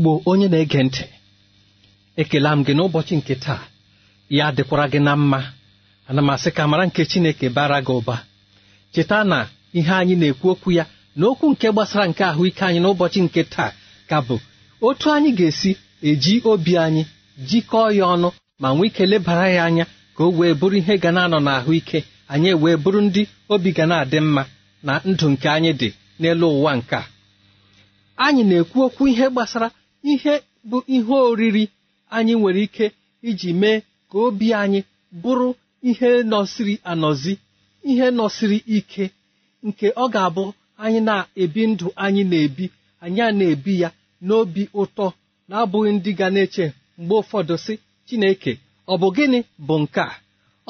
[0.00, 1.04] Igbo onye na-ege ntị
[2.20, 3.62] ekela m gị n'ụbọchị nke taa.
[4.36, 5.40] Ya dịkwara gị na mma.
[6.08, 8.16] Ana m asị ka mara nke chineke bara gị ụba.
[8.92, 9.38] Cheta na
[9.78, 10.84] ihe anyị na-ekwu okwu ya
[11.16, 13.72] na okwu nke gbasara nke ahụike anyị n'ụbọchị nke taa
[14.08, 14.36] ka bụ
[14.86, 15.70] otu anyị ga-esi
[16.08, 17.02] eji obi anyị
[17.48, 18.28] jikọọ ya ọnụ
[18.60, 19.84] ma nwee ike lebara ya anya
[20.16, 21.98] ka o wee bụrụ ihe ga na-anọ n'ahụike
[22.32, 23.22] anyị wee bụrụ ndị
[23.52, 24.42] obi ga na-adị mma
[24.86, 25.88] na ndụ nke anyị dị
[26.20, 26.98] n'elu ụwa nke
[28.26, 29.68] anyị na-ekwu okwu ihe gbasara
[30.12, 30.34] ihe
[30.68, 31.64] bụ ihe oriri
[32.16, 32.86] anyị nwere ike
[33.28, 33.78] iji mee
[34.10, 34.80] ka obi anyị
[35.22, 35.48] bụrụ
[35.90, 37.32] ihe nọsiri anọzi
[37.90, 39.04] ihe nọsiri ike
[39.66, 40.44] nke ọ ga-abụ
[40.84, 42.64] anyị na-ebi ndụ anyị na-ebi
[43.04, 43.88] anyị a na-ebi ya
[44.26, 45.06] n'obi ụtọ
[45.48, 46.64] na-abụghị ndị ga na-eche
[46.98, 47.74] mgbe ụfọdụ sị
[48.06, 48.52] Chineke
[48.92, 50.12] ọ bụ gịnị bụ nke a?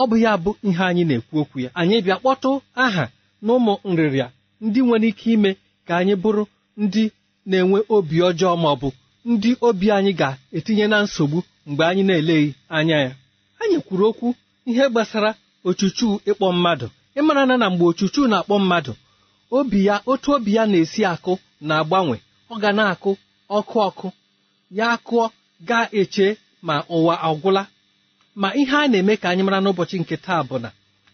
[0.01, 1.71] Ọ bụ ya bụ ihe anyị na-ekwu okwu ya.
[1.81, 2.51] Anyị bịa kpọtụ
[2.85, 3.05] aha
[3.45, 4.27] na ụmụ nrịrịa
[4.65, 5.51] ndị nwere ike ime
[5.87, 6.43] ka anyị bụrụ
[6.83, 7.03] ndị
[7.49, 8.89] na-enwe obi ọjọọ ma ọ bụ
[9.25, 13.13] ndị obi anyị ga-etinye na nsogbu mgbe anyị na-eleghị anya ya.
[13.63, 14.29] Anyị kwuru okwu
[14.71, 15.31] ihe gbasara
[15.69, 16.87] ochuchu ịkpọ mmadụ.
[17.19, 18.93] Ịmara na na mgbe ochuchu na-akpọ mmadụ
[19.51, 22.17] obi ya otu obi ya na-esi akụ na-agbanwe.
[22.51, 23.11] Ọ ga na-akụ
[23.59, 24.09] ọkụ ọkụ
[24.78, 25.25] ya akụọ
[25.69, 27.63] ga-eche ma ụwa agwụla.
[28.41, 30.69] Ma ihe a na-eme ka anyị mara n'ụbọchị nke taa bụ na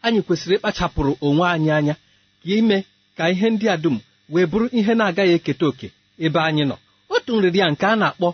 [0.05, 1.94] anyị kwesịrị ịkpachapụrụ onwe anyị anya
[2.43, 2.79] ka ime
[3.17, 3.97] ka ihe ndị a dum
[4.32, 5.88] wee bụrụ ihe na-agaghị eketa òkè
[6.25, 6.76] ebe anyị nọ.
[7.26, 8.28] Otu nrịrị nke a na-akpọ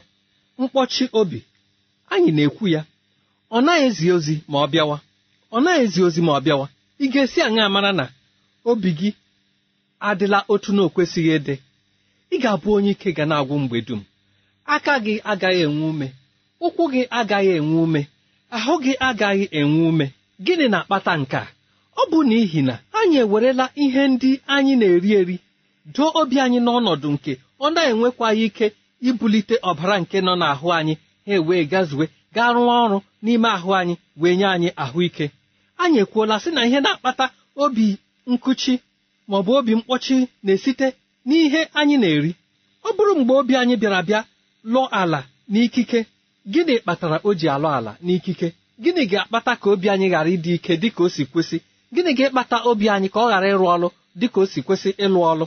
[0.61, 1.39] mkpọchi obi.
[2.13, 2.81] Anyị na-ekwu ya
[3.51, 4.97] ọ naghị ezi ozi ma ọ bịawa.
[5.53, 6.67] Ọ naghị ezi ozi ma ọ bịawa.
[7.03, 8.05] Ị ga-esi aṅa mara na
[8.71, 9.11] obi gị
[10.09, 11.55] adịla otu na okwesịghị ịdị.
[12.31, 14.01] Ị ga-abụ onye ike ga na-agwụ mgbe dum.
[14.75, 16.09] Aka gị agaghị enwe ume.
[16.67, 18.03] Ụkwụ gị agaghị enwe ume.
[18.57, 20.07] Ahụ gị agaghị enwe ume.
[20.45, 21.47] Gịnị na-akpata nke a?
[21.97, 25.37] Ọ bụ n'ihi na anyị ewerela ihe ndị anyị na-eri eri
[25.95, 28.67] doo obi anyị n'ọnọdụ nke ọ na-enwekwaghị ike
[29.09, 30.95] ibulite ọbara nke nọ n'ahụ anyị
[31.27, 35.27] ha ewee gazue gaa rụọ ọrụ n'ime ahụ anyị wee nye anyị ahụike.
[35.83, 37.25] Anyị ekwuola sị na ihe na-akpata
[37.65, 37.87] obi
[38.33, 38.75] nkụchi
[39.31, 40.87] maọbụ obi mkpọchi na-esite
[41.29, 42.33] n'ihe anyị na-eri.
[42.87, 44.21] Ọ bụrụ mgbe obi anyị bịara bịa
[44.73, 45.21] lụọ ala
[45.53, 46.01] n'ikike
[46.53, 48.49] gịnị kpatara o ji alụ ala n'ikike?
[48.83, 51.57] Gịnị ga-akpata ka obi anyị ghara ịdị ike dị ka o si kwesị?
[51.95, 53.89] Gịnị ga-ekpata obi anyị ka ọ ghara ịrụ ọrụ
[54.21, 55.47] dị ka o si kwesị ịlụ ọrụ?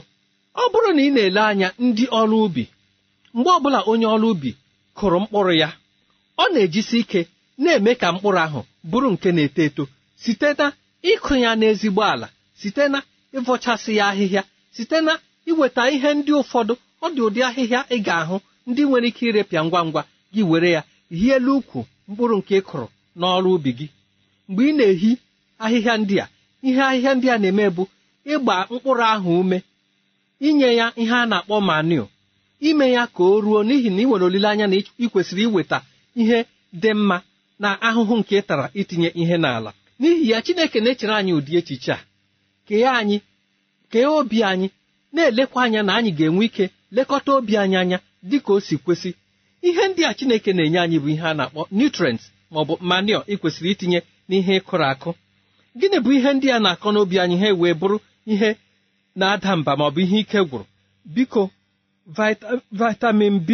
[0.60, 2.64] Ọ bụrụ na ị na-ele anya ndị ọrụ ubi
[3.36, 4.50] mgbe ọbụla onye ọrụ ubi
[4.98, 5.68] kụrụ mkpụrụ ya
[6.42, 7.20] ọ na-ejisi ike
[7.62, 8.60] na-eme ka mkpụrụ ahụ
[8.90, 9.84] bụrụ nke na-eto eto
[10.22, 10.66] site na
[11.10, 12.28] ịkụ ya n'ezigbo ala
[12.60, 12.98] site na
[13.36, 14.42] ịvọchasị ya ahịhịa
[14.76, 15.12] site na
[15.50, 16.74] iweta ihe ndị ụfọdụ
[17.04, 18.36] ọ dị ụdị ahịhịa ị ga-ahụ
[18.68, 20.02] ndị nwere ike irepịa ngwa ngwa
[20.34, 20.80] gị were ya
[21.20, 22.86] hielu ukwu mkpụrụ nke ị kụrụ
[23.18, 23.86] n'ọrụ ubi gị.
[24.48, 25.10] Mgbe ị na-ehi
[25.64, 26.26] ahịhịa ndị a
[26.68, 27.84] ihe ahịhịa ndị a na-eme bụ
[28.32, 29.58] ịgba mkpụrụ ahụ ume
[30.48, 32.04] inye ya ihe a na-akpọ manio
[32.60, 35.78] ime ya ka o ruo n'ihi na ị nwere olileanya na ị kwesịrị iweta
[36.14, 36.38] ihe
[36.82, 37.16] dị mma
[37.58, 39.72] na ahụhụ nke ị tara itinye ihe n'ala.
[40.00, 41.98] N'ihi ya Chineke na-echere anyị ụdị echiche a.
[42.66, 43.18] Kee anyị
[43.92, 44.68] kee obi anyị
[45.12, 46.64] na-elekwa anya na anyị ga-enwe ike
[46.96, 47.98] lekọta obi anyị anya
[48.30, 49.10] dị ka o si kwesị.
[49.62, 53.20] Ihe ndị a Chineke na-enye anyị bụ ihe a na-akpọ nutrients ma ọ bụ manio
[53.28, 53.98] ị kwesịrị itinye
[54.28, 55.10] n'ihe ịkụrụ akụ.
[55.78, 57.36] Gịnị bụ ihe ndị a na-akọ n'obi anyị?
[57.42, 57.96] Ha wee bụrụ
[58.32, 58.50] ihe
[59.18, 60.64] na-ada mba maọbụ ihe ike gwụrụ.
[61.14, 61.42] Biko
[62.72, 63.50] vitamin b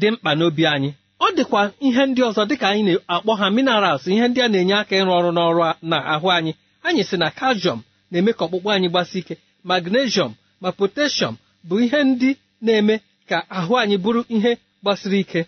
[0.00, 0.90] dị mkpa n'obi anyị.
[1.20, 4.94] Ọ dịkwa ihe ndị ọzọ dịka anyị na-akpọ ha minerals ihe ndị a na-enye aka
[5.00, 6.52] ịrụ ọrụ n'ọrụ na ahụ anyị.
[6.82, 7.80] Anyị si na calcium
[8.10, 9.34] na-eme ka ọkpụkpụ anyị gbasi ike.
[9.64, 11.34] Magnesium ma potassium
[11.68, 12.30] bụ ihe ndị
[12.60, 12.94] na-eme
[13.28, 14.52] ka ahụ anyị bụrụ ihe
[14.82, 15.40] gbasiri ike.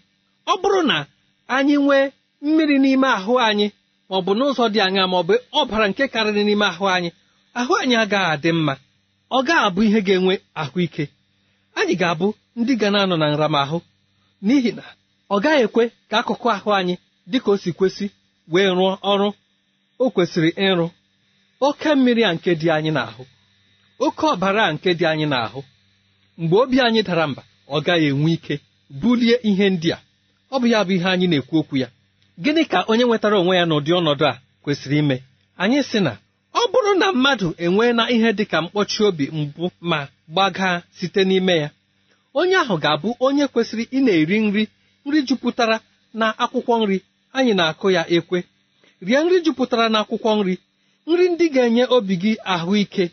[0.47, 1.07] Ọ bụrụ na
[1.49, 2.11] anyị nwee
[2.43, 3.67] mmiri n'ime ahụ anyị
[4.11, 7.11] maọbụ n'ụzọ dị anya maọbụ ọbara nke karịrị n'ime ahụ anyị
[7.61, 8.75] ahụ anyị agaghị adị mma.
[9.31, 11.05] Ọ gaghị abụ ihe ga-enwe ahụike
[11.81, 12.26] anyị ga-abụ
[12.61, 13.78] ndị ga na-anọ na nramahụ.
[14.46, 14.82] N'ihi na
[15.34, 16.94] ọ gaghị ekwe ka akụkụ ahụ anyị
[17.31, 18.06] dị ka o si kwesị
[18.52, 19.28] wee rụọ ọrụ.
[19.99, 20.87] O kwesịrị ịrụ.
[21.67, 23.23] Oke mmiri a nke dị anyị n'ahụ.
[24.05, 25.61] Oke ọbara a nke dị anyị n'ahụ.
[26.38, 28.55] Mgbe obi anyị dara mba ọ gaghị enwe ike
[29.00, 29.99] bulie ihe ndị a.
[30.52, 31.88] Ọ bụ ya bụ ihe anyị na-ekwu okwu ya.
[32.43, 35.17] Gịnị ka onye nwetara onwe ya n'ụdị ọnọdụ a kwesịrị ime?
[35.62, 36.12] Anyị sị na
[36.55, 39.99] ọ bụrụ na mmadụ enwee na ihe dị ka mkpọchi obi mbụ ma
[40.32, 41.69] gbagaa site n'ime ya.
[42.38, 44.62] Onye ahụ ga-abụ onye kwesịrị ị na-eri nri
[45.06, 45.76] nri jupụtara
[46.20, 46.99] na akwụkwọ nri.
[47.37, 48.38] Anyị na-akụ ya ekwe.
[49.06, 50.55] Rie nri jupụtara na akwụkwọ nri.
[51.08, 53.05] Nri ndị ga-enye obi gị ahụike.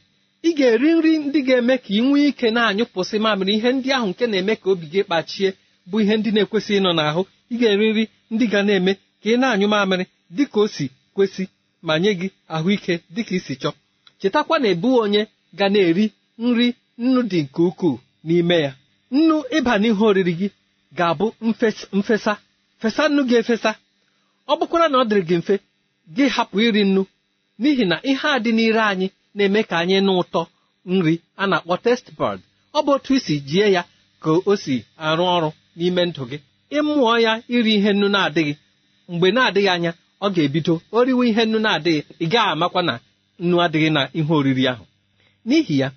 [0.44, 4.24] Ị ga-eri nri ndị ga-eme ka ị nwee ike na-anyụpụsị mamịrị ihe ndị ahụ nke
[4.32, 5.50] na-eme ka obi gị kpachie
[5.90, 7.22] bụ ihe ndị na-ekwesịghị ịnọ n'ahụ.
[7.54, 10.06] Ị ga-eri nri ndị ga na-eme ka ị na-anyụ mamịrị
[10.36, 10.86] dị ka o si
[11.16, 11.44] kwesị
[11.86, 13.74] ma nye gị ahụike dị ka isi chọọ.
[14.20, 15.22] Chetakwa na ebu onye
[15.58, 16.06] ga na-eri
[16.38, 16.68] nri
[16.98, 18.72] nnu dị nke ukwuu n'ime ya.
[19.16, 20.48] Nnu ịba n'ihe oriri gị
[20.98, 21.26] ga-abụ
[21.98, 22.34] mfesa.
[22.82, 23.72] Fesa nnu gị efesa.
[24.52, 25.56] Ọ bụkwara na ọ dịrị gị mfe
[26.16, 27.02] gị hapụ iri nnu.
[27.62, 30.42] N'ihi na ihe a dị n'ire anyị na-eme ka anyị nụ ụtọ
[30.94, 32.40] nri a na-akpọ test bud.
[32.74, 33.82] Ọ bụ otu isi jie ya
[34.24, 34.76] ka o si
[35.08, 36.38] arụ ọrụ n'ime ndụ gị.
[36.78, 38.54] Ịmụọ ya iri ihe nnu na-adịghị.
[39.12, 39.92] Mgbe na-adịghị anya
[40.22, 40.74] ọ ga-ebido.
[40.98, 42.94] Oriwe ihe nnu na-adịghị ị gaghị amakwa na
[43.44, 44.86] nnu adịghị na ihe oriri ahụ.
[45.48, 45.88] N'ihi ya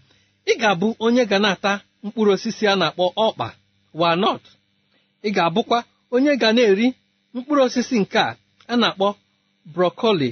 [0.50, 1.72] ị ga-abụ onye ga na-ata
[2.04, 3.46] mkpụrụ osisi a na-akpọ ọkpa
[4.00, 4.44] walnut
[5.26, 5.78] ị ga-abụkwa
[6.14, 6.86] onye ga na-eri
[7.34, 8.36] mkpụrụ osisi nke a
[8.68, 9.08] a na-akpọ
[9.74, 10.30] brokoli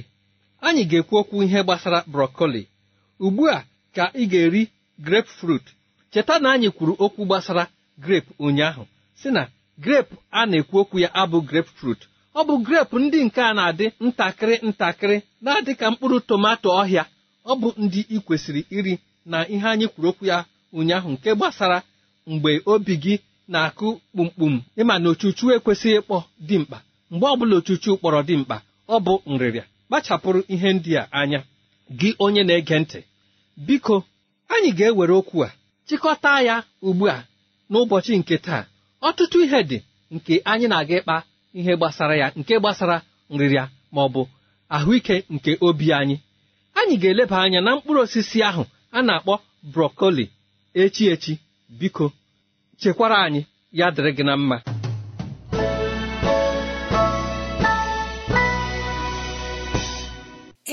[0.67, 2.61] anyị ga-ekwu okwu ihe gbasara brokoli
[3.25, 3.63] ugbu a
[3.95, 4.63] ka ị ga-eri
[5.05, 5.63] grapefruit.
[6.11, 7.63] Cheta na anyị kwuru okwu gbasara
[8.03, 8.83] grape ụnyaahụ.
[9.19, 9.43] Si na
[9.83, 12.01] grape a na-ekwu okwu ya abụ grapefruit.
[12.35, 17.03] Ọ bụ grape ndị nke a na-adị ntakịrị ntakịrị na-adị ka mkpụrụ tomato ọhịa.
[17.45, 18.93] Ọ bụ ndị ị kwesịrị iri.
[19.31, 20.37] Na ihe anyị kwuru okwu ya
[20.77, 21.77] ụnyaahụ nke gbasara
[22.27, 23.15] mgbe obi gị
[23.51, 26.17] na-akụ kpumkpum ịma na ochuchu ekwesịghị ịkpọ
[26.47, 26.77] dimkpa
[27.11, 28.57] mgbe ọbụla ochuchu kpọrọ dimkpa
[28.93, 29.65] ọ bụ nrịrịa.
[29.87, 31.39] Kpachapụrụ ihe ndị a anya.
[31.99, 32.99] Gị onye na-ege ntị
[33.67, 33.95] biko
[34.53, 35.49] anyị ga-ewere okwu a.
[35.87, 36.55] Chịkọta ya
[36.87, 37.17] ugbu a.
[37.71, 38.63] N'ụbọchị nke taa
[39.07, 39.77] ọtụtụ ihe dị
[40.15, 41.15] nke anyị na-aga ịkpa
[41.59, 42.97] ihe gbasara ya nke gbasara
[43.33, 44.21] nrịrịa ma ọ bụ
[44.75, 46.15] ahụike nke obi anyị.
[46.79, 48.63] Anyị ga-eleba anya na mkpụrụ osisi ahụ
[48.97, 49.33] a na-akpọ
[49.73, 50.25] brokoli
[50.81, 51.33] echi echi
[51.79, 52.05] biko
[52.81, 53.41] chekwara anyị
[53.79, 54.57] ya dịrị gị na mma.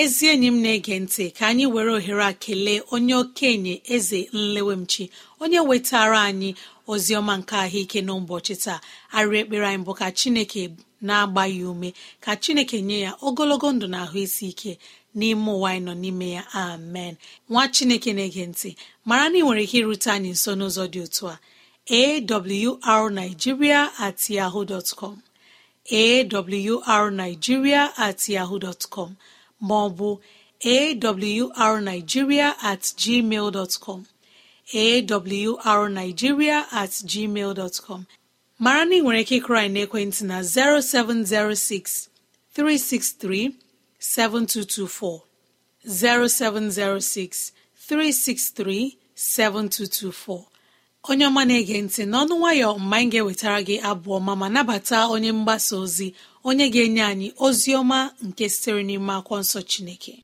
[0.03, 5.05] Ezi enyi m na-ege ntị ka anyị were ohere a kelee onye okenye eze nlewemchi
[5.43, 6.51] onye wetara anyị
[6.93, 8.81] ozi ọma nke ahụike n'ụbọchị taa.
[9.17, 10.63] Arịrị ekpere anyị bụ ka chineke
[11.07, 11.89] na-agba ya ume
[12.25, 14.73] ka chineke nye ya ogologo ndụ na ahụ isi ike.
[15.19, 16.43] N'ime ụwa anyị nọ n'ime ya.
[16.65, 17.15] Amen.
[17.51, 18.71] Nwa chineke na-ege ntị
[19.09, 21.37] mara na ị nwere ike irute anyị nso n'ụzọ dị otu a.
[22.93, 25.17] Awrnigeria at yahoo dot com.
[25.91, 29.17] Awrnigeria at yahoo dot com.
[29.61, 30.17] Ma com.
[30.65, 32.93] Awrnigeria at
[37.87, 38.07] com.
[38.59, 42.09] Mara na ị nwere ike ịkụrụ anyị n'ekwentị na 0706
[42.57, 43.53] 363
[44.03, 45.21] 7224
[45.87, 47.53] 0706
[47.89, 50.45] 363 7224
[51.11, 55.31] onye ọma na-ege ntị n'ọnụ nwayọ mgbe anyị ga-ewetara gị abụ ọma ma nabata onye
[55.39, 56.09] mgbasa ozi
[56.49, 60.15] onye ga-enye anyị ozi ọma nke sitere n'ime akwụkwọ nsọ Chineke.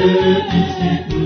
[0.00, 1.19] Chineke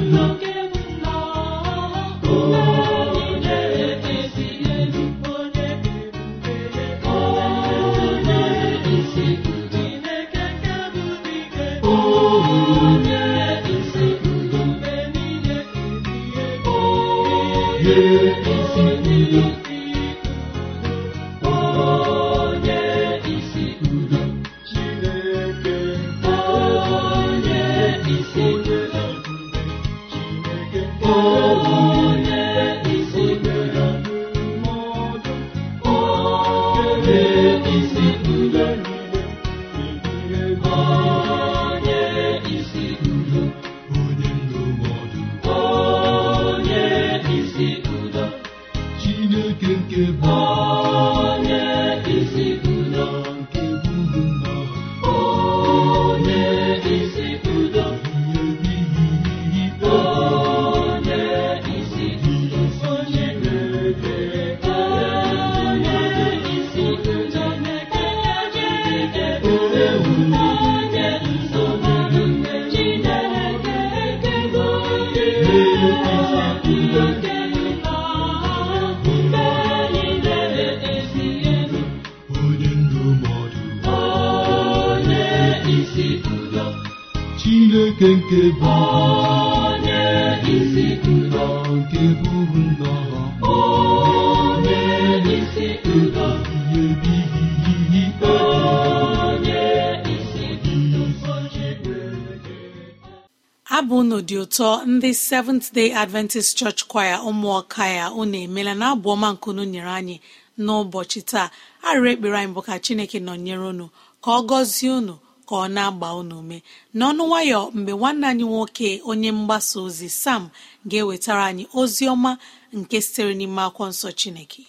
[103.77, 108.87] abụ unu dị ụtọ ndị Seventh Day Adventist Church Choir ụmụọka ya unu emela na
[108.93, 110.17] abụ ọma nkunu nyere anyị
[110.65, 111.47] n'ụbọchị taa.
[111.89, 113.87] Arịrị ekpere anyị bụ ka Chineke nọnyere unu
[114.23, 115.15] ka ọ gọzie unu
[115.55, 116.59] ka ọ na-agba unu ume.
[116.99, 120.43] N'ọnụ nwayọ mgbe nwanne anyị nwoke onye mgbasa ozi Sam
[120.89, 122.31] ga-ewetara anyị ozi ọma
[122.79, 124.63] nke sitere n'ime akwụkwọ nsọ Chineke.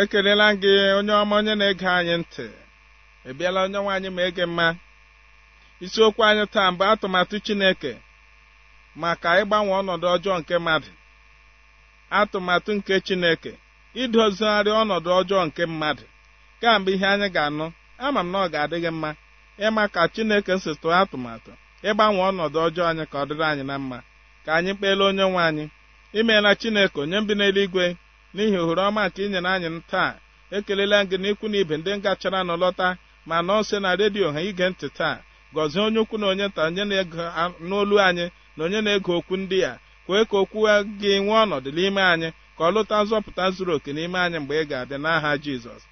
[0.00, 2.46] Ekelela gị onye ọma onye na-ege anyị ntị.
[3.28, 4.66] Ị bịala onye nwaanyị ma ege mma.
[5.84, 7.92] Isiokwu anyị taa bụ atụmatụ Chineke
[9.02, 10.90] maka ịgbanwe ọnọdụ ọjọọ nke mmadụ.
[12.18, 13.52] Atụmatụ nke chineke
[14.02, 16.04] idozigharị ọnọdụ ọjọọ nke mmadụ.
[16.60, 17.66] Kamgbe ihe anyị ga-anụ
[18.04, 19.10] ama m na ọ ga-adịghị mma
[19.66, 21.52] ịma ka chineke si tụọ atụmatụ
[21.88, 23.98] ịgbanwe ọnọdụ ọjọọ anyị ka ọ dịrị anyị na mma.
[24.44, 25.64] Ka anyị kpeela onye nwe anyị
[26.18, 27.84] imeela chineke onye mbi n'eluigwe
[28.34, 30.12] n'ihi ohere ọma nke i anyị taa.
[30.56, 32.88] Ekelela gị n'ikwu na ibe ndị ngachara nọ lọta
[33.28, 35.16] ma nọ nso na redio ha ige ntị taa.
[35.54, 36.82] Gọzie onye ukwu na onye nta onye
[37.68, 38.26] n'olu anyị
[38.56, 39.78] na onye na-ege okwu ndị a.
[40.06, 40.58] Kwee ka okwu
[41.00, 44.64] gị nwee ọnọdụ n'ime anyị ka ọ lụta nzọpụta zuru oke n'ime anyị mgbe ị
[44.70, 45.82] ga-abịa n'aha jizọs.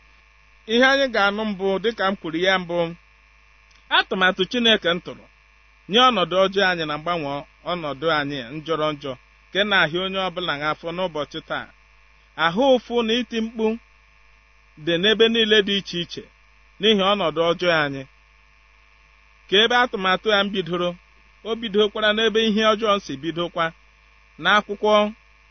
[0.73, 2.79] Ihe anyị ga-anụ mbụ dịka m kwuru ya mbụ
[3.97, 5.25] atụmatụ chineke m tụrụ
[5.91, 7.33] nye ọnọdụ ọjọọ anyị na mgbanwe
[7.71, 9.13] ọnọdụ anyị njọrọ njọ
[9.49, 11.67] nke na-ahịa onye ọbụla n'afọ n'ụbọchị taa.
[12.45, 13.67] Ahụ ụfụ na iti mkpu
[14.85, 16.23] dị n'ebe niile dị iche iche
[16.81, 18.03] n'ihi ọnọdụ ọjọọ anyị.
[19.49, 20.91] Ka ebe atụmatụ ya m bidoro
[21.49, 23.67] o bidokwara n'ebe ihe ọjọọ si bidokwa.
[24.43, 24.95] N'akwụkwọ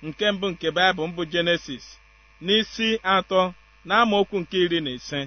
[0.05, 1.85] nke mbụ nke baịbụl mbụ jenesis
[2.45, 3.41] n'isi atọ
[3.87, 5.21] na amaokwu nke iri na ise.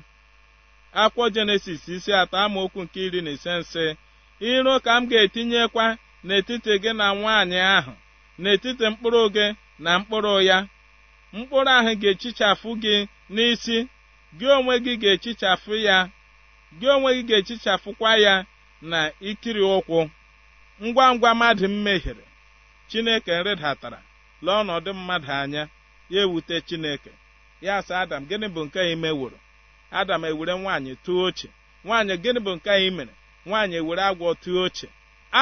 [1.02, 3.84] Akwụkwọ jenesis isi atọ amaokwu nke iri na ise nsị
[4.50, 5.86] iro ka m ga-etinyekwa
[6.26, 7.92] n'etiti gị na nwaanyị ahụ
[8.42, 9.46] n'etiti mkpụrụ gị
[9.84, 10.58] na mkpụrụ ya.
[11.36, 12.94] Mkpụrụ ahụ ga-echichafụ gị
[13.34, 13.76] n'isi
[14.38, 15.96] gị onwe gị ga-echichafụ ya
[16.78, 18.34] gị onwe gị ga-echichafụkwa ya
[18.82, 20.10] na ikiri ụkwụ
[20.84, 22.24] ngwa ngwa mmadụ mmehiere
[22.88, 24.00] chineke nrịdatara
[24.44, 25.62] lee ọnọdụ mmadụ anya
[26.10, 27.10] ya ewute chineke.
[27.60, 29.38] Ya sị adam gịnị bụ nke anyị meworo
[29.98, 31.48] adam ewere nwaanyị tụọ oche.
[31.84, 33.12] Nwaanyị gịnị bụ nke anyị mere?
[33.46, 34.88] Nwaanyị ewere agwọ tụọ oche.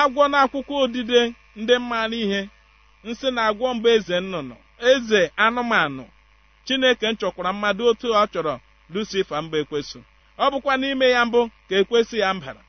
[0.01, 1.21] Agwọ n'akwụkwọ odide
[1.61, 2.41] ndị mmanụ ihe
[3.09, 4.57] nsị na agwọ mbụ eze nnụnụ
[4.91, 6.05] eze anụmanụ.
[6.67, 8.55] Chineke nchọkwara mmadụ otu ọ chọrọ
[8.93, 9.99] lucifa mba ekwesụ
[10.39, 12.63] ọ bụkwa n'ime ya mbụ ka ekwesị ya mbara.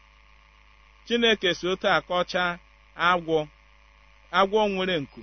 [1.08, 2.52] Chineke si otu akọchaa
[3.10, 3.40] agwọ
[4.40, 5.22] agwọ nwere nku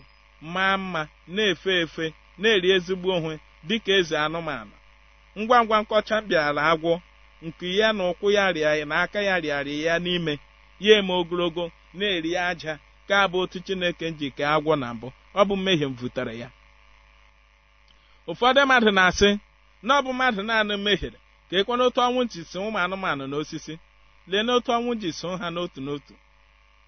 [0.55, 1.03] maa mma
[1.35, 2.07] na-efe efe
[2.41, 3.35] na-eri ezigbo onwe
[3.69, 4.75] dịka eze anụmanụ.
[5.41, 6.93] Ngwa ngwa nkọcha bịara agwọ
[7.47, 10.35] nku ya na ụkwụ ya rịa na aka ya rịarị ya n'ime
[10.85, 11.65] ya eme ogologo
[11.99, 12.73] na-eri aja
[13.09, 15.09] ka bụ otu chineke ji kee agwọ na mbụ.
[15.35, 16.49] Ọ bụ mmehie m vutere ya.
[18.31, 19.31] Ụfọdụ mmadụ na-asị
[19.87, 21.19] na ọ bụ mmadụ naanị mehiere
[21.51, 23.75] ka ekwe n'otu ọnwụ ji si ụmụ anụmanụ n'osisi.
[24.31, 26.15] Lee n'otu ọnwụ ji so ha n'otu n'otu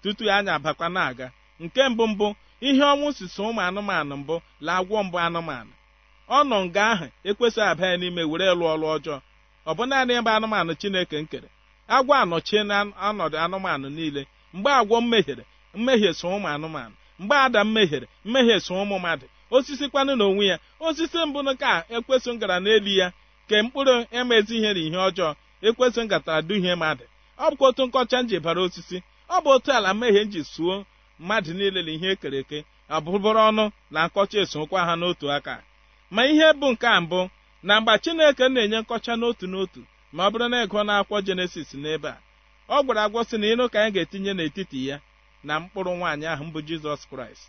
[0.01, 1.27] tutu anya abakwa na-aga.
[1.63, 2.27] Nke mbụ mbụ
[2.67, 5.73] ihe ọnwụ si so ụmụ anụmanụ mbụ la agwọ mbụ anụmanụ.
[6.35, 9.17] Ọ nọ nga ahụ ekwesịghị aba ya n'ime were lụọ ọrụ ọjọọ.
[9.69, 11.49] Ọ bụ naanị ebe anụmanụ chineke nkere.
[11.95, 12.75] Agwọ anọchie na
[13.09, 14.21] ọnọdụ anụmanụ niile.
[14.55, 15.43] Mgbe agwọ mmehiere
[15.77, 16.95] mmehie so ụmụ anụmanụ.
[17.19, 19.25] Mgbe ada mmehiere mmehie so ụmụ mmadụ.
[19.55, 20.57] Osisi kwanụ n'onwe ya.
[20.85, 23.07] Osisi mbụ ka ekwesị ngara n'elu ya.
[23.47, 25.29] Ke mkpụrụ emezi ihe na ihe ọjọọ
[25.67, 27.05] ekwesị ngatara duhie mmadụ.
[27.43, 28.97] Ọ bụkwa otu nkọcha nji bara osisi.
[29.29, 30.85] Ọ bụ otu ala mmehie nji suo
[31.19, 32.59] mmadụ niile na ihe ekere eke
[32.95, 35.55] abụbụrụ ọnụ na nkọcha esokwa ha n'otu aka.
[36.13, 37.19] Ma ihe bụ nke a mbụ
[37.63, 39.81] na mgbe chineke na-enye nkọcha n'otu n'otu
[40.15, 42.17] ma ọ bụrụ na ego na-akwụkwọ jenesis n'ebe a
[42.75, 44.97] ọ gwara agwọ sị na ịnụ ka anyị ga-etinye n'etiti ya
[45.47, 47.45] na mkpụrụ nwaanyị ahụ mbụ jizọs kraịst.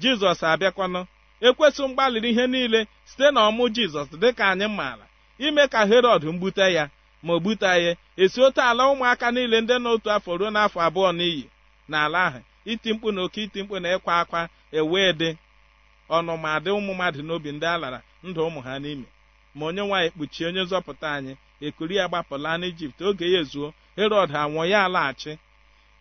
[0.00, 1.00] Jizọs abịakwanụ
[1.46, 5.06] ekwesị mgbalịrị ihe niile site na ọmụ jizọs dịka anyị maara
[5.46, 6.84] ime ka herọd mgbute ya.
[7.22, 7.40] Ma o
[7.84, 7.96] ya.
[8.22, 11.44] Esi otu ala ụmụaka niile ndị n'otu afọ ruo n'afọ abụọ n'iyi
[11.90, 12.40] n'ala ahụ
[12.72, 14.40] iti mkpu na oke iti mkpu na ịkwa akwa
[14.78, 15.30] ewee dị
[16.16, 19.06] ọnụma dị ụmụ mmadụ n'obi ndị a lara ndụ ụmụ ha n'ime.
[19.56, 21.32] Ma onye nwaanyị kpuchie onye nzọpụta anyị
[21.66, 22.98] ekuri ya gbapụla n'ijipt.
[23.08, 25.32] Oge ya ezuo herọd anwụọ ya alaghachi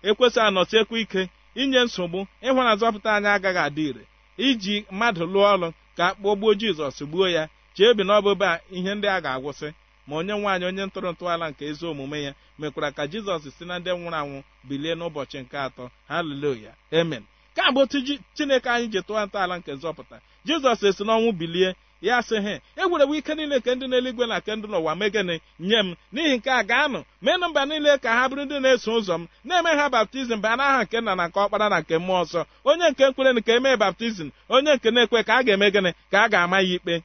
[0.07, 1.21] ekwesị anọsiekwa ike
[1.61, 4.03] inye nsogbu ịhụ na nzọpụta anyị agaghị adị ire.
[4.47, 7.43] Iji mmadụ lụọ ọrụ ka kpọgbuo jizọs gbuo ya
[7.75, 9.69] chee bi n'ọbụba ihe ndị a ga-agwụsị.
[10.07, 13.79] Ma onye nwaanyị onye ntụrụ ntọala nke ezi omume ya mekwara ka jizọs si na
[13.79, 15.83] ndị nwụrụ anwụ bilie n'ụbọchị nke atọ.
[16.07, 17.23] Haleluya amen.
[17.55, 17.97] Ka bụ otu
[18.35, 20.17] chineke anyị ji tụọ ntọala nke nzọpụta.
[20.47, 24.51] Jizọs esi n'ọnwụ bilie ya sị he egwerewe ike niile nke ndị n'eluigwe na nke
[24.55, 25.95] ndị n'ụwa megene nye m.
[26.13, 29.69] N'ihi nke a ga-anụ menụ mba niile ka ha bụrụ ndị na-eso ụzọ m na-eme
[29.79, 32.41] ha baptizim baa n'aha nke nna na nke ọkpara na nke mmụọ nsọ.
[32.69, 35.91] Onye nke nkwere nke emee baptizim onye nke na-ekwe ka a ga-eme gịnị?
[36.11, 36.95] Ka a ga-ama ya ikpe.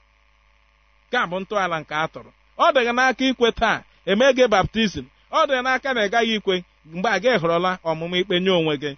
[1.11, 2.31] Ka bụ ntọala nke a tụrụ.
[2.63, 5.05] Ọ dịghị n'aka ikwe taa eme gị baptizim.
[5.31, 6.55] Ọ dịghị n'aka na ị gaghị ikwe
[6.93, 8.91] mgbe a gị hụrụla ọmụmụ ikpe nye onwe gị.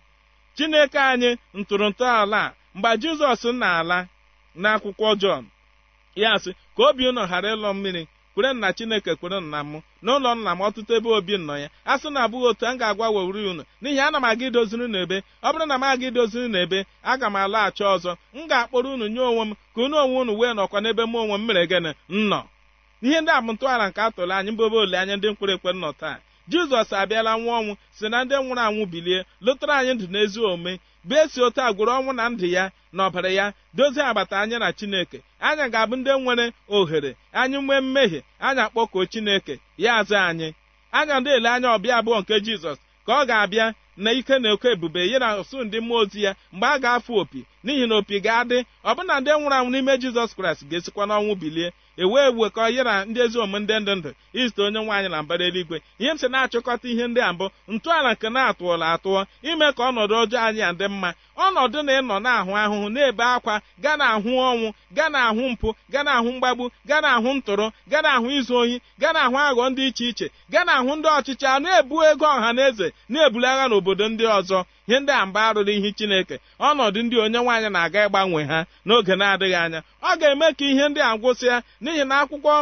[0.55, 3.97] Chineke anyị ntụrụ ntọala a mgbe jizọs na-ala
[4.61, 5.43] n'akwụkwọ jọn
[6.15, 9.81] ya sị ka obi unu ghara ịlọ mmiri kwere na chineke kwere nna m.
[10.03, 11.67] N'ụlọ nna m ọtụtụ ebe obi nọ ya.
[11.85, 13.63] A sị na abụghị otu a ga-agwa wewuri unu.
[13.81, 15.17] N'ihi ana m aga idoziri unu ebe.
[15.43, 18.11] Ọ bụrụ na m aga idoziri unu ebe aga m alaghachi ọzọ.
[18.35, 21.35] M ga-akpọrọ unu nye onwe m ka unu onwe unu wee nọkwa n'ebe m onwe
[21.37, 21.91] m mere gịnị?
[22.09, 22.39] Nnọ
[23.05, 25.71] ihe ndị a bụ ntọala nke a tụrụ anyị mbobe ole anya ndị nkwere ekwe
[25.81, 26.17] nọ taa.
[26.51, 30.73] Jizọs abịala nwụọ ọnwụ si na ndị nwụrụ anwụ bilie lụtara anyị ndụ n'ezi omume.
[31.07, 32.63] Bụ esi otu a ọnwụ na ndụ ya
[32.95, 33.45] na ọbara ya
[33.77, 35.17] dozie agbata anya na chineke.
[35.47, 36.45] Anya ga-abụ ndị nwere
[36.77, 40.49] ohere anyị nwee mmehie anya kpọkuo chineke ya azụ anyị.
[40.97, 43.65] Anya ndị ele anya ọbịa abụọ nke jizọs ka ọ ga-abịa
[44.03, 47.13] na ike na oke ebube ya na ọsụ ndị mmụọ ozi ya mgbe a ga-afụ
[47.21, 47.41] opi.
[47.63, 48.57] N'ihi na opi ga-adị
[48.89, 51.69] ọbụna ndị nwụrụ anwụ n'ime jizọs kraịst ga-esikwa n'ọnwụ bilie.
[51.99, 55.45] Ewee ewekọ ya na ndị ezi omume ndị ndụ ndụ izute onye nwaanyị na mbara
[55.45, 55.77] eluigwe.
[55.99, 59.19] Ihe m si na-achịkọta ihe ndị a mbụ ntọala nke na-atụọla atụọ
[59.49, 61.09] ime ka ọnọdụ ọjọọ anyị a dị mma.
[61.45, 66.29] Ọnọdụ na ịnọ na-ahụ ahụhụ na-ebe akwa ga na-ahụ ọnwụ ga na-ahụ mpụ ga na-ahụ
[66.35, 70.61] mgbagbu ga na-ahụ ntụrụ ga na-ahụ izu ohi ga na-ahụ aghọ ndị iche iche ga
[70.67, 74.59] na-ahụ ndị ọchịchị a na-ebu ego ọha na eze na-ebuli agha n'obodo ndị ọzọ.
[74.89, 76.35] Ihe ndị a mba arụrụ ihe chineke
[76.67, 79.79] ọnọdụ ndị onye nwaanyị na-aga ịgbanwe ha n'oge na-adịghị anya.
[80.01, 82.53] Ọ ga-eme ka ihe ndị a gwụsịa n'ihi na akwụkwọ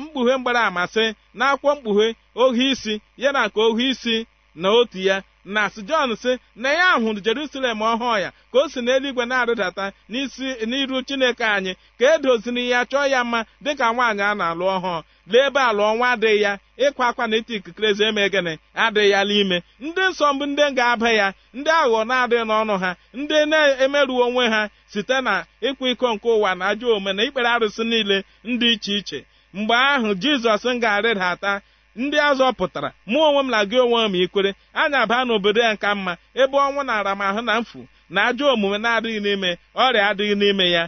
[0.00, 1.04] mkpughe mgbara amasị
[1.38, 2.06] na akwụkwọ mkpughe
[2.42, 4.16] ohi isi ya na nke ohi isi
[4.54, 5.16] na otu ya.
[5.44, 9.84] Na sị Jọn sị na ya hụrụ Jerusalem ọhụụ ya ka o si n'eluigwe na-arịdata
[10.10, 15.02] n'isi n'iru Chineke anyị ka edoziri ya chọọ ya mma dịka nwaanyị a na-alụ ọhụụ.
[15.30, 16.52] Lee ebe alụ ọnwa adịghị ya
[16.86, 18.52] ịkwa akwa na iti ikikere eme gịnị?
[18.84, 21.26] Adịghị ya n'ime ndị nsọ mbụ ndị ga-aba ya
[21.58, 25.34] ndị aghụghọ na-adịghị n'ọnụ ha ndị na-emeruo onwe ha site na
[25.68, 28.16] ịkwa iko nke ụwa na ajọ omume na ikpere arụsị niile
[28.50, 29.20] ndị iche iche.
[29.54, 31.52] Mgbe ahụ jizọs ga-arịdata
[32.02, 35.90] ndị azọpụtara mụ onwe m na gị onwe m ikwere anya baa n'obodo ya nka
[35.94, 37.80] mma ebe ọnwụ na aramahụ na mfu
[38.10, 39.50] na ajọ omume na-adịghị n'ime
[39.84, 40.82] ọrịa adịghị n'ime ya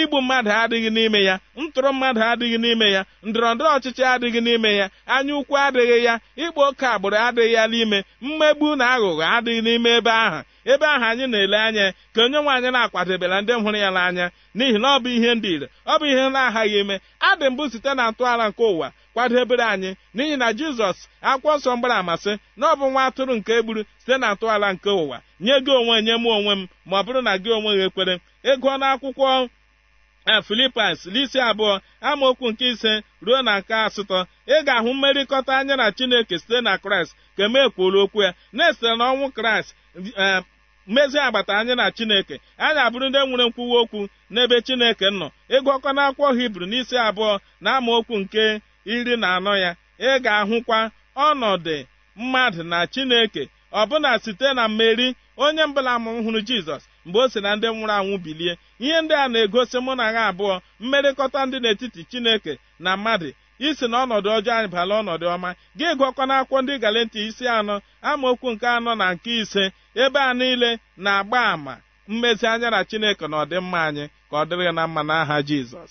[0.00, 4.70] igbu mmadụ adịghị n'ime ya ntụrụ mmadụ adịghị n'ime ya ndọrọ ndọrọ ọchịchị adịghị n'ime
[4.80, 9.60] ya anya ukwu adịghị ya ịgba oke agbụrụ adịghị ya n'ime mmegbu na aghụghọ adịghị
[9.66, 10.40] n'ime ebe ahụ.
[10.72, 14.78] Ebe ahụ anyị na-ele anya ka onye nwe anyị na-akwadebela ndị hụrụ ya n'anya n'ihi
[14.82, 16.96] na ọ bụ ihe ndị ire ọ bụ ihe na-aghaghị ime.
[17.20, 21.96] Adị mbụ site na ntọala nke ụwa kwadebere anyị n'ihi na jizọs akwụkwọ nsọ mgbara
[22.02, 25.70] amasị na ọ bụ nwa atụrụ nke egburu site na ntọala nke ụwa nye gị
[25.80, 28.14] onwe nye m onwe m ma ọ bụrụ na gị onwe gị ekwere.
[28.50, 29.48] Ego n'akwụkwọ
[30.26, 32.92] na Filipas n'isi abụọ amaokwu nke ise
[33.24, 37.60] ruo na nke asatọ ị ga-ahụ mmerịkọta anya na Chineke site na Kraịst ka eme
[37.66, 38.30] ekwuola okwu ya.
[38.52, 39.70] Na-esitere n'ọnwụ Kraịst
[40.86, 42.36] mmezi agbata anya na Chineke.
[42.58, 44.00] Anyị abụrụ ndị nwere nkwuwa okwu
[44.32, 45.26] n'ebe Chineke nọ.
[45.56, 48.44] Ịgụọkọ n'akwụkwọ Hibru n'isi abụọ na amaokwu nke
[48.92, 50.78] iri na anọ ya ị ga-ahụkwa
[51.26, 51.76] ọnọdụ
[52.20, 53.42] mmadụ na Chineke
[53.80, 55.08] ọbụna site na mmeri
[55.44, 58.52] onye mbụla amụm hụrụ Jizọs mgbe o si na ndị nwụrụ anwụ bilie.
[58.84, 62.52] Ihe ndị a na-egosi mụ na ha abụọ mmerịkọta ndị n'etiti chineke
[62.84, 63.28] na mmadụ
[63.66, 65.50] isi na ọnọdụ ọjọọ anyị bala ọnọdụ ọma.
[65.78, 67.74] Gị gụọkọ n'akwụkwọ ndị galenti isi anọ
[68.10, 69.64] amaokwu nke anọ na nke ise
[70.02, 71.74] ebe a niile na-agba àmà
[72.08, 75.90] mmezi anya na chineke na ọdịmma anyị ka ọ dịrị na mma n'aha jizọs.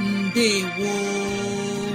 [0.00, 1.87] mbe woo